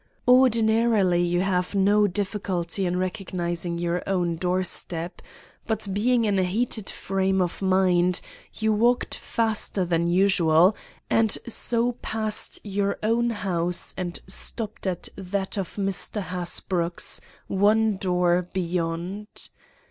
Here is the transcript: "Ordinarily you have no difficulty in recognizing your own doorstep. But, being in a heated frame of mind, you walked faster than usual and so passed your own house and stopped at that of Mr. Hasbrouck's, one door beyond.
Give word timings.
"Ordinarily 0.27 1.21
you 1.21 1.41
have 1.41 1.75
no 1.75 2.07
difficulty 2.07 2.87
in 2.87 2.97
recognizing 2.97 3.77
your 3.77 4.01
own 4.07 4.35
doorstep. 4.35 5.21
But, 5.67 5.93
being 5.93 6.25
in 6.25 6.39
a 6.39 6.43
heated 6.43 6.89
frame 6.89 7.39
of 7.39 7.61
mind, 7.61 8.19
you 8.55 8.73
walked 8.73 9.13
faster 9.13 9.85
than 9.85 10.07
usual 10.07 10.75
and 11.07 11.37
so 11.47 11.91
passed 12.01 12.57
your 12.63 12.97
own 13.03 13.29
house 13.29 13.93
and 13.95 14.19
stopped 14.25 14.87
at 14.87 15.09
that 15.15 15.55
of 15.55 15.75
Mr. 15.75 16.23
Hasbrouck's, 16.23 17.21
one 17.45 17.97
door 17.97 18.47
beyond. 18.53 19.49